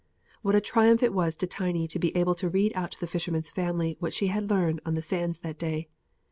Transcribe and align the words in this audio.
What 0.41 0.55
a 0.55 0.61
triumph 0.61 1.03
it 1.03 1.13
was 1.13 1.35
to 1.35 1.45
Tiny 1.45 1.87
to 1.87 1.99
be 1.99 2.17
able 2.17 2.33
to 2.33 2.49
read 2.49 2.71
out 2.73 2.89
to 2.93 2.99
the 2.99 3.05
fisherman's 3.05 3.51
family 3.51 3.97
what 3.99 4.15
she 4.15 4.29
had 4.29 4.49
learned 4.49 4.81
on 4.83 4.95
the 4.95 5.01
sands 5.03 5.41
that 5.41 5.59
day. 5.59 5.89